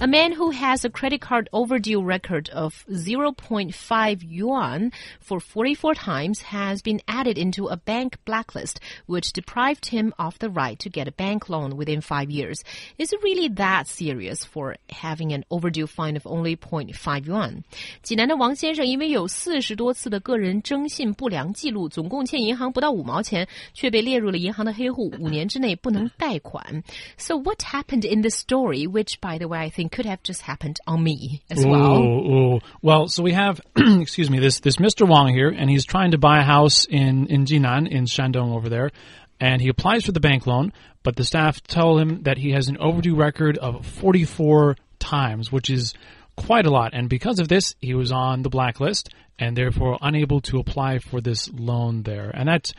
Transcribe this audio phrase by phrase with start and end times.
[0.00, 4.90] A man who has a credit card overdue record of 0.5 yuan
[5.20, 10.50] for 44 times has been added into a bank blacklist, which deprived him of the
[10.50, 12.62] right to get a bank loan within five years.
[12.98, 17.62] Is it really that serious for having an overdue fine of only 0.5 yuan?
[18.02, 26.82] 济南的王先生因为有四十多次的个人征信不良记录，总共欠银行不到五毛钱，却被列入了银行的黑户，五年之内不能贷款。
[27.16, 30.79] So what happened in this story, which by the way I think could have just happened
[30.87, 31.97] on me as well.
[31.97, 32.59] Ooh, ooh.
[32.81, 35.07] Well, so we have, excuse me, this this Mr.
[35.07, 38.69] Wong here, and he's trying to buy a house in in Jinan in Shandong over
[38.69, 38.91] there,
[39.39, 42.67] and he applies for the bank loan, but the staff tell him that he has
[42.67, 45.93] an overdue record of 44 times, which is
[46.35, 50.41] quite a lot, and because of this, he was on the blacklist and therefore unable
[50.41, 52.73] to apply for this loan there, and that's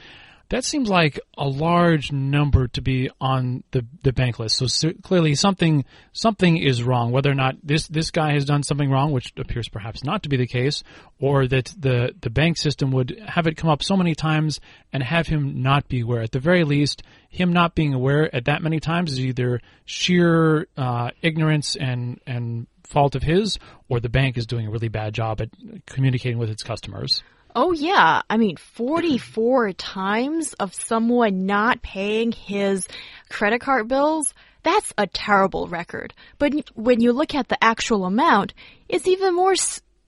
[0.50, 4.56] that seems like a large number to be on the, the bank list.
[4.56, 7.12] So, clearly something something is wrong.
[7.12, 10.28] Whether or not this this guy has done something wrong, which appears perhaps not to
[10.28, 10.82] be the case,
[11.20, 14.60] or that the the bank system would have it come up so many times
[14.92, 16.22] and have him not be aware.
[16.22, 20.66] At the very least, him not being aware at that many times is either sheer
[20.76, 25.14] uh, ignorance and and fault of his, or the bank is doing a really bad
[25.14, 25.50] job at
[25.86, 27.22] communicating with its customers.
[27.54, 28.22] Oh, yeah.
[28.28, 32.86] I mean, 44 times of someone not paying his
[33.28, 34.32] credit card bills.
[34.62, 36.14] That's a terrible record.
[36.38, 38.54] But when you look at the actual amount,
[38.88, 39.54] it's even more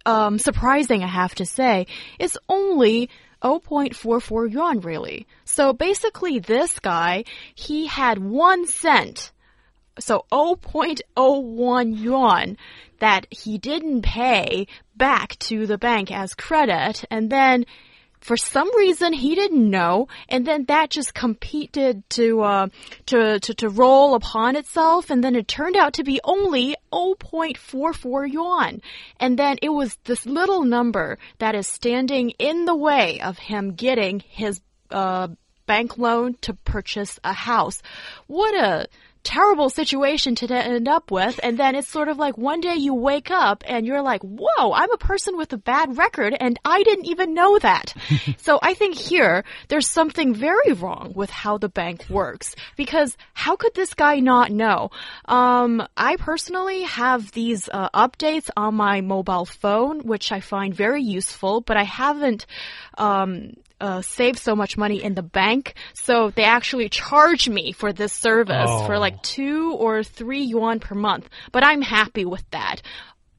[0.05, 1.87] um, surprising, I have to say.
[2.19, 3.09] It's only
[3.43, 5.27] 0.44 yuan, really.
[5.45, 9.33] So basically, this guy, he had one cent.
[9.99, 12.57] So 0.01 yuan
[12.99, 17.67] that he didn't pay back to the bank as credit and then
[18.21, 22.69] for some reason he didn't know and then that just competed to uh,
[23.07, 28.33] to, to to roll upon itself and then it turned out to be only 0.44
[28.33, 28.81] yuan.
[29.19, 33.75] And then it was this little number that is standing in the way of him
[33.75, 34.61] getting his
[34.91, 35.29] uh,
[35.67, 37.83] bank loan to purchase a house.
[38.27, 38.87] What a
[39.23, 41.39] terrible situation to end up with.
[41.43, 44.73] And then it's sort of like one day you wake up and you're like, whoa,
[44.73, 47.95] I'm a person with a bad record and I didn't even know that.
[48.39, 53.57] so I think here there's something very wrong with how the bank works because how
[53.57, 54.91] could this guy not know?
[55.27, 61.03] Um, I personally have these uh, updates on my mobile phone, which I find very
[61.03, 62.47] useful, but I haven't
[62.99, 65.75] um, uh, save so much money in the bank.
[65.93, 68.87] So they actually charge me for this service oh.
[68.87, 71.29] for like two or three yuan per month.
[71.51, 72.81] But I'm happy with that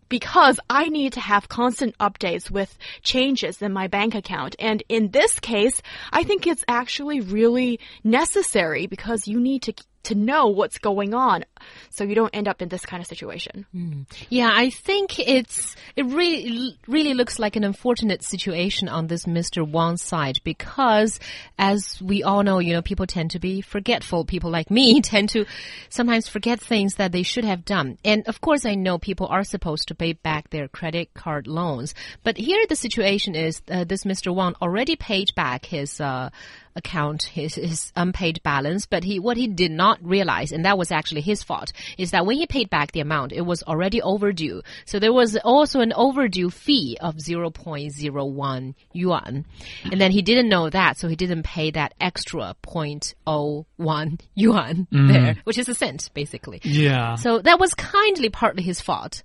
[0.09, 4.55] because I need to have constant updates with changes in my bank account.
[4.59, 5.81] And in this case,
[6.11, 9.73] I think it's actually really necessary because you need to
[10.03, 11.45] to know what's going on
[11.89, 13.65] so you don't end up in this kind of situation.
[13.75, 14.05] Mm.
[14.29, 19.69] Yeah, I think it's it really really looks like an unfortunate situation on this Mr.
[19.69, 21.19] Wang side because
[21.57, 24.25] as we all know, you know, people tend to be forgetful.
[24.25, 25.45] People like me tend to
[25.89, 27.97] sometimes forget things that they should have done.
[28.03, 31.93] And of course, I know people are supposed to pay back their credit card loans,
[32.23, 34.33] but here the situation is uh, this Mr.
[34.33, 36.29] Wang already paid back his uh,
[36.75, 40.91] account his, his unpaid balance, but he what he did not realize, and that was
[40.91, 41.52] actually his fault,
[41.97, 44.61] is that when he paid back the amount, it was already overdue.
[44.85, 49.45] So there was also an overdue fee of 0.01 yuan.
[49.91, 55.07] And then he didn't know that, so he didn't pay that extra 0.01 yuan mm.
[55.11, 56.61] there, which is a cent, basically.
[56.63, 57.15] Yeah.
[57.15, 59.23] So that was kindly partly his fault.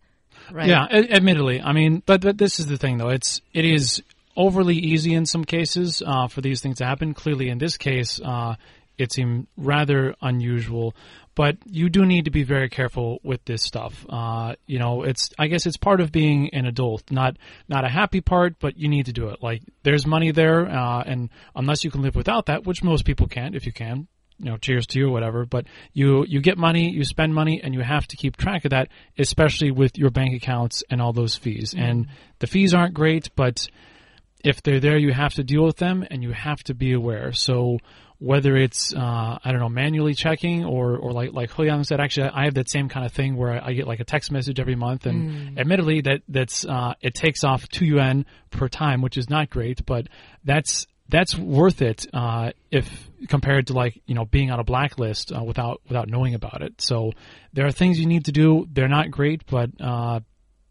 [0.50, 0.68] Right.
[0.68, 1.60] Yeah, admittedly.
[1.60, 3.10] I mean, but, but this is the thing though.
[3.10, 4.02] It's, it is
[4.36, 7.12] overly easy in some cases uh, for these things to happen.
[7.12, 8.54] Clearly, in this case, uh,
[8.96, 10.94] it seemed rather unusual.
[11.38, 14.04] But you do need to be very careful with this stuff.
[14.08, 17.36] Uh, you know, it's I guess it's part of being an adult, not
[17.68, 19.40] not a happy part, but you need to do it.
[19.40, 23.28] Like there's money there, uh, and unless you can live without that, which most people
[23.28, 24.08] can't, if you can,
[24.38, 25.46] you know, cheers to you or whatever.
[25.46, 28.70] But you you get money, you spend money, and you have to keep track of
[28.70, 31.72] that, especially with your bank accounts and all those fees.
[31.72, 31.84] Mm-hmm.
[31.84, 32.06] And
[32.40, 33.64] the fees aren't great, but
[34.42, 37.32] if they're there, you have to deal with them and you have to be aware.
[37.32, 37.78] So
[38.18, 42.30] whether it's uh, I don't know manually checking or or like like Huyang said, actually
[42.30, 44.74] I have that same kind of thing where I, get like a text message every
[44.74, 45.58] month, and mm.
[45.58, 49.86] admittedly that that's uh, it takes off two yuan per time, which is not great,
[49.86, 50.08] but
[50.44, 55.32] that's that's worth it uh, if compared to like you know being on a blacklist
[55.32, 56.80] uh, without without knowing about it.
[56.80, 57.12] So
[57.52, 58.66] there are things you need to do.
[58.70, 60.20] They're not great, but uh,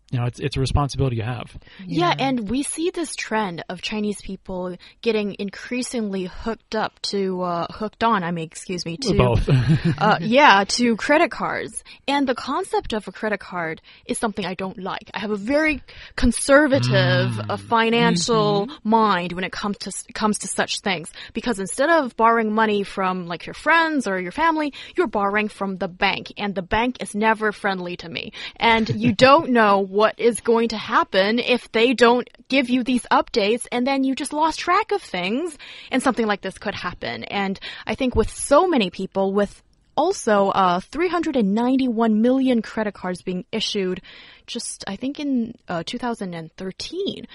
[0.09, 1.57] you know, it's it's a responsibility you have.
[1.85, 2.13] Yeah.
[2.17, 8.05] and we see this trend of Chinese people getting increasingly hooked up to uh, hooked
[8.05, 8.23] on.
[8.23, 9.49] I mean, excuse me, to Both.
[9.97, 11.83] uh, yeah, to credit cards.
[12.07, 15.11] And the concept of a credit card is something I don't like.
[15.13, 15.83] I have a very
[16.15, 22.15] conservative uh, financial mind when it comes to comes to such things because instead of
[22.15, 26.55] borrowing money from like your friends or your family, you're borrowing from the bank, and
[26.55, 30.77] the bank is never friendly to me, and you don't know what is going to
[30.77, 35.01] happen if they don't give you these updates and then you just lost track of
[35.01, 35.57] things
[35.91, 37.23] and something like this could happen.
[37.23, 39.63] And I think with so many people, with
[39.95, 43.99] also uh, 391 million credit cards being issued
[44.45, 47.25] just, I think, in uh, 2013.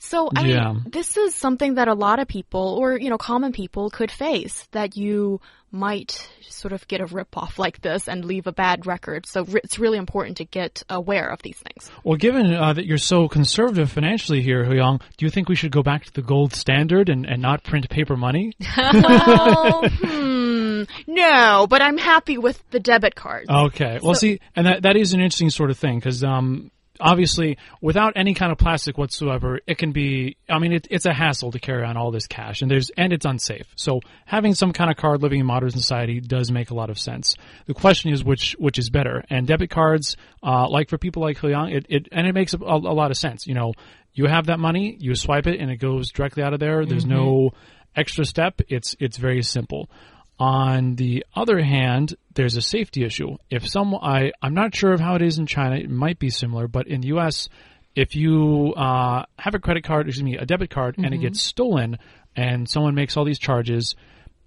[0.00, 0.72] So, I Yeah.
[0.72, 4.10] mean, this is something that a lot of people, or, you know, common people could
[4.10, 5.40] face, that you
[5.72, 9.26] might sort of get a ripoff like this and leave a bad record.
[9.26, 11.90] So, it's really important to get aware of these things.
[12.04, 15.72] Well, given uh, that you're so conservative financially here, Huyang, do you think we should
[15.72, 18.52] go back to the gold standard and, and not print paper money?
[18.76, 23.46] well, hmm, no, but I'm happy with the debit card.
[23.50, 23.98] Okay.
[24.02, 27.58] Well, So- see, and that that is an interesting sort of thing because um, obviously,
[27.80, 30.36] without any kind of plastic whatsoever, it can be.
[30.48, 33.12] I mean, it, it's a hassle to carry on all this cash, and there's and
[33.12, 33.66] it's unsafe.
[33.76, 36.98] So having some kind of card living in modern society does make a lot of
[36.98, 37.36] sense.
[37.66, 41.38] The question is which which is better, and debit cards, uh, like for people like
[41.38, 43.46] Huyang, it, it and it makes a, a, a lot of sense.
[43.46, 43.72] You know,
[44.12, 46.84] you have that money, you swipe it, and it goes directly out of there.
[46.84, 47.52] There's no
[47.94, 48.60] extra step.
[48.68, 49.90] It's it's very simple.
[50.38, 53.36] On the other hand, there's a safety issue.
[53.50, 55.76] If someone, I, I'm not sure of how it is in China.
[55.76, 57.48] It might be similar, but in the U.S.,
[57.96, 61.42] if you uh, have a credit card, excuse me, a debit card, and it gets
[61.42, 61.98] stolen,
[62.36, 63.96] and someone makes all these charges,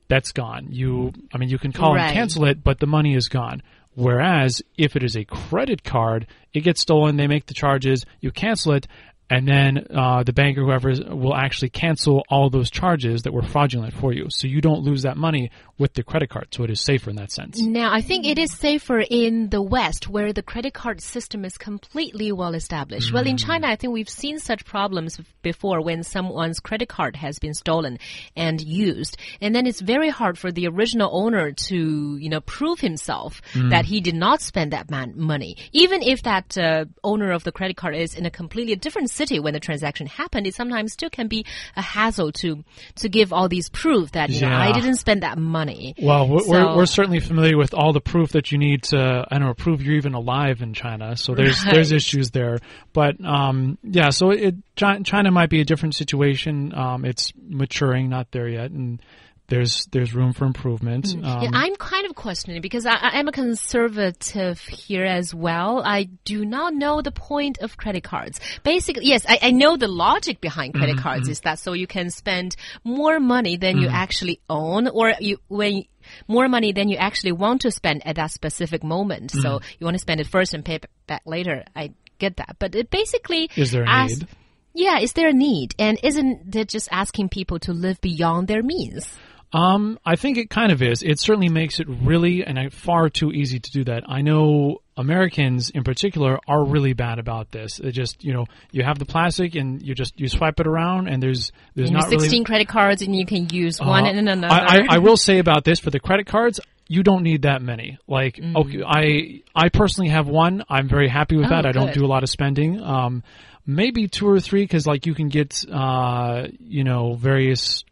[0.07, 0.67] that's gone.
[0.69, 2.05] You, I mean, you can call Right.
[2.05, 3.61] and cancel it, but the money is gone.
[3.93, 8.31] Whereas if it is a credit card, it gets stolen, they make the charges, you
[8.31, 8.87] cancel it,
[9.31, 13.33] and then uh, the bank or whoever is- will actually cancel all those charges that
[13.33, 14.25] were fraudulent for you.
[14.29, 16.49] So you don't lose that money with the credit card.
[16.51, 17.59] So it is safer in that sense.
[17.61, 21.57] Now, I think it is safer in the West where the credit card system is
[21.57, 23.13] completely well established.
[23.13, 27.39] Well, in China, I think we've seen such problems before when someone's credit card has
[27.39, 27.99] been stolen
[28.35, 29.17] and used.
[29.39, 33.85] And then it's very hard for the original owner to, you know, prove himself that
[33.85, 35.55] he did not spend that man money.
[35.71, 39.39] Even if that uh, owner of the credit card is in a completely different city
[39.39, 41.45] when the transaction happened, it sometimes still can be
[41.75, 42.63] a hassle to
[42.95, 45.93] to give all these proof that, you know, I didn't spend that money.
[46.01, 49.37] Well, we're, we're, we're certainly familiar with all the proof that you need to, I
[49.37, 51.15] don't know, prove you're even alive in China.
[51.15, 52.59] So there's there's issues there.
[52.93, 56.73] But um, yeah, so it China might be a different situation.
[56.73, 59.01] Um, it's maturing, not there yet, and
[59.51, 61.13] there's there's room for improvement.
[61.13, 65.81] Yeah, Um, I'm kind of questioning because I, I'm a conservative here as well.
[65.85, 68.39] I do not know the point of credit cards.
[68.63, 71.87] Basically, yes, I, I know the logic behind credit Mm-hmm, cards is that so you
[71.87, 75.83] can spend more money than you actually own, or you when
[76.27, 79.31] more money than you actually want to spend at that specific moment.
[79.31, 79.75] So Mm-hmm.
[79.79, 81.63] you want to spend it first and pay back later.
[81.75, 84.27] I get that, but it basically Is there a need?
[84.73, 85.75] Yeah, is there a need?
[85.77, 89.05] And isn't it just asking people to live beyond their means?
[89.53, 91.03] Um, I think it kind of is.
[91.03, 94.03] It certainly makes it really and far too easy to do that.
[94.07, 97.77] I know Americans in particular are really bad about this.
[97.77, 101.07] They just, you know, you have the plastic and you just you swipe it around
[101.09, 104.09] and there's there's And not 16 really credit cards and you can use one Uh,
[104.09, 104.47] and another.
[104.53, 107.61] I, I, I will say about this for the credit cards, you don't need that
[107.61, 107.97] many.
[108.07, 108.55] Like, Mm.
[108.55, 110.63] okay, I I personally have one.
[110.69, 111.65] I'm very happy with Oh, that.
[111.65, 112.81] I don't do a lot of spending.
[112.81, 113.23] Um,
[113.65, 117.83] maybe two or three because like you can get uh, you know various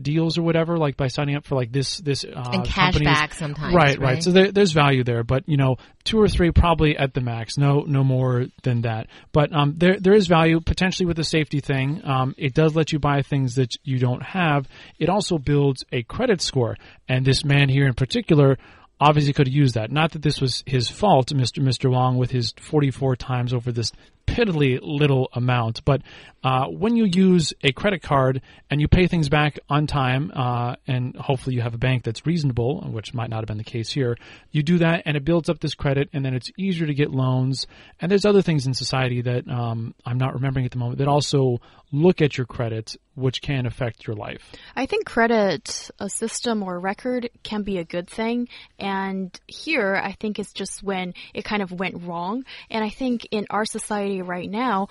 [0.00, 3.06] deals or whatever like by signing up for like this this uh, And cash companies.
[3.06, 4.22] back sometimes, right right?
[4.22, 7.56] so there, there's value there but you know two or three probably at the max
[7.56, 11.60] no no more than that but um there there is value potentially with the safety
[11.60, 14.68] thing um it does let you buy things that you don't have
[14.98, 16.76] it also builds a credit score
[17.08, 18.58] and this man here in particular
[19.00, 22.30] obviously could have used that not that this was his fault mr mr wong with
[22.30, 23.92] his 44 times over this
[24.26, 25.84] piddly little amount.
[25.84, 26.02] But
[26.42, 30.76] uh, when you use a credit card and you pay things back on time, uh,
[30.86, 33.90] and hopefully you have a bank that's reasonable, which might not have been the case
[33.90, 34.16] here,
[34.50, 37.10] you do that and it builds up this credit, and then it's easier to get
[37.10, 37.66] loans.
[38.00, 41.08] And there's other things in society that um, I'm not remembering at the moment that
[41.08, 41.60] also
[41.92, 44.52] look at your credit, which can affect your life.
[44.74, 48.48] I think credit a system or record can be a good thing.
[48.78, 52.44] And here, I think it's just when it kind of went wrong.
[52.68, 54.88] And I think in our society right now,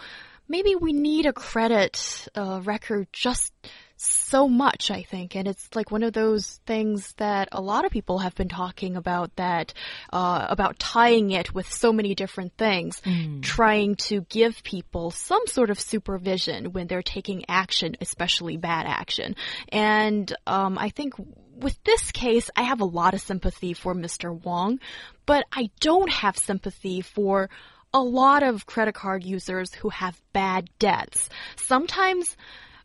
[0.48, 3.54] maybe we need a credit uh, record just
[3.96, 5.36] so much, I think.
[5.36, 8.98] And it's like one of those things that a lot of people have been talking
[8.98, 9.74] about that,
[10.12, 13.02] uh, about tying it with so many different things,
[13.42, 19.36] trying to give people some sort of supervision when they're taking action, especially bad action.
[19.70, 21.14] And, um, I think
[21.56, 24.34] with this case, I have a lot of sympathy for Mr.
[24.44, 24.80] Wong,
[25.26, 27.50] but I don't have sympathy for
[27.94, 31.30] a lot of credit card users who have bad debts.
[31.56, 32.36] Sometimes,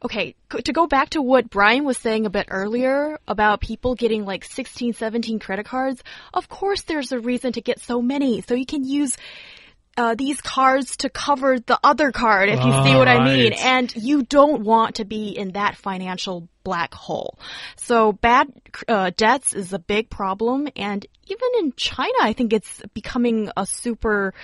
[0.04, 0.34] okay,
[0.64, 4.44] to go back to what Brian was saying a bit earlier about people getting like
[4.44, 6.02] 16, 17 credit cards,
[6.34, 8.42] of course there's a reason to get so many.
[8.42, 9.16] So you can use
[9.96, 13.52] uh, these cards to cover the other card, if you see what I mean.
[13.52, 17.36] And you don't want to be in that financial black hole.
[17.76, 18.46] So bad
[18.86, 20.68] uh, debts is a big problem.
[20.76, 24.34] And even in China, I think it's becoming a super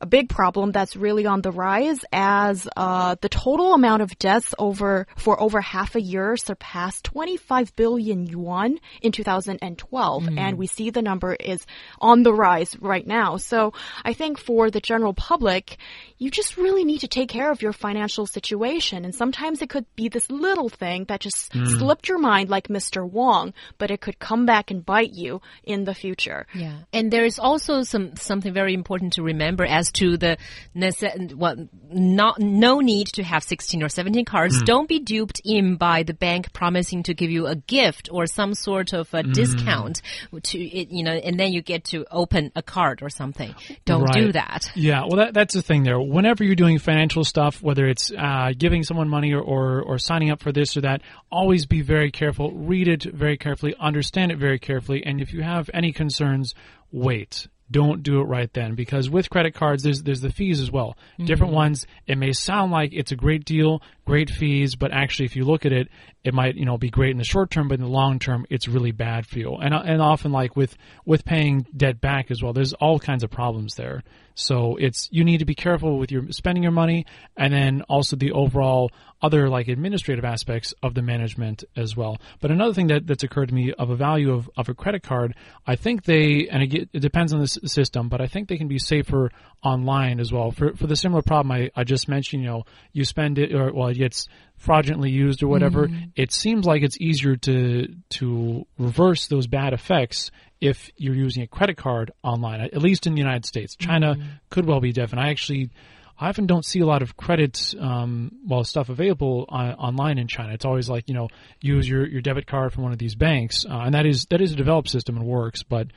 [0.00, 4.54] a big problem that's really on the rise as uh, the total amount of deaths
[4.58, 10.90] over for over half a year surpassed 25 billion yuan in 2012 and we see
[10.90, 11.66] the number is
[12.00, 13.36] on the rise right now.
[13.36, 13.72] So
[14.04, 15.78] i think for the general public
[16.18, 19.04] you just really need to take care of your financial situation.
[19.04, 23.08] And sometimes it could be this little thing that just slipped your mind like mr
[23.08, 26.46] wong but it could come back and bite you in the future.
[26.54, 30.36] Yeah, and there is also some something very important to remember as to the
[30.76, 31.56] nece- well,
[31.90, 34.62] not no need to have sixteen or seventeen cards.
[34.62, 38.54] Don't be duped in by the bank promising to give you a gift or some
[38.54, 40.02] sort of a discount
[40.42, 43.54] to it, you know, and then you get to open a card or something.
[43.84, 44.70] Don't do that.
[44.74, 46.00] Yeah, well, that, that's the thing there.
[46.00, 50.30] Whenever you're doing financial stuff, whether it's uh, giving someone money or, or, or signing
[50.30, 52.52] up for this or that, always be very careful.
[52.52, 56.54] Read it very carefully, understand it very carefully, and if you have any concerns,
[56.92, 57.48] wait.
[57.70, 60.96] Don't do it right then because with credit cards, there's there's the fees as well.
[61.18, 61.56] Different mm-hmm.
[61.56, 61.86] ones.
[62.06, 65.66] It may sound like it's a great deal, great fees, but actually, if you look
[65.66, 65.88] at it,
[66.24, 68.46] it might you know be great in the short term, but in the long term,
[68.48, 69.54] it's really bad for you.
[69.54, 73.22] And uh, and often like with with paying debt back as well, there's all kinds
[73.22, 74.02] of problems there.
[74.38, 78.16] So it's you need to be careful with your spending your money, and then also
[78.16, 82.18] the overall other like administrative aspects of the management as well.
[82.40, 85.02] But another thing that, that's occurred to me of a value of, of a credit
[85.02, 85.34] card,
[85.66, 88.68] I think they and it, it depends on the system, but I think they can
[88.68, 89.32] be safer
[89.64, 92.42] online as well for for the similar problem I, I just mentioned.
[92.42, 95.88] You know, you spend it or well, gets fraudulently used or whatever.
[96.16, 101.46] It seems like it's easier to to reverse those bad effects if you're using a
[101.46, 103.76] credit card online, at least in the United States.
[103.76, 104.16] China
[104.50, 105.24] could well be different.
[105.24, 105.70] I actually,
[106.18, 110.26] I often don't see a lot of credit, um, well, stuff available on, online in
[110.26, 110.52] China.
[110.52, 111.28] It's always like you know,
[111.60, 114.40] use your, your debit card from one of these banks, uh, and that is that
[114.40, 115.62] is a developed system and works.
[115.62, 115.88] But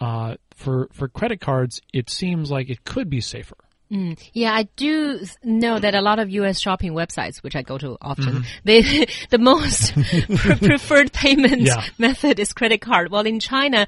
[0.00, 3.56] uh, for for credit cards, it seems like it could be safer.
[3.88, 6.58] Yeah, I do know that a lot of U.S.
[6.60, 9.92] shopping websites, which I go to often, they the most
[10.36, 11.84] pre- preferred payment Yeah.
[11.98, 13.10] method is credit card.
[13.10, 13.86] Well, in China,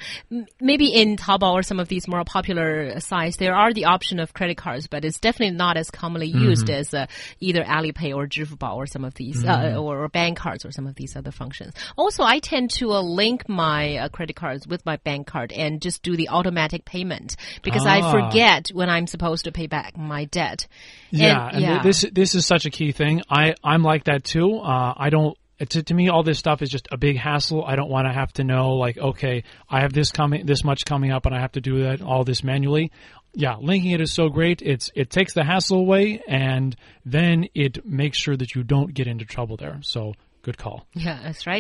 [0.61, 4.33] maybe in Taobao or some of these more popular sites, there are the option of
[4.33, 7.07] credit cards, but it's definitely not as commonly used as uh,
[7.41, 10.87] either Alipay or Zhifubao or some of these, uh, or, or bank cards or some
[10.87, 11.75] of these other functions.
[11.97, 15.81] Also, I tend to uh, link my uh, credit cards with my bank card and
[15.83, 18.13] just do the automatic payment because I Ah.
[18.13, 20.67] forget when I'm supposed to pay back my debt.
[21.11, 23.23] Yeah, and, and this this is such a key thing.
[23.31, 24.59] I I'm like that too.
[24.59, 25.37] Uh, I don't.
[25.71, 27.65] To, to me, all this stuff is just a big hassle.
[27.65, 30.85] I don't want to have to know, like, okay, I have this coming, this much
[30.85, 32.93] coming up, and I have to do that all this manually.
[33.35, 34.63] Yeah, linking it is so great.
[34.63, 39.09] It's it takes the hassle away, and then it makes sure that you don't get
[39.09, 39.81] into trouble there.
[39.83, 40.87] So, good call.
[40.95, 41.57] yeah, that's right.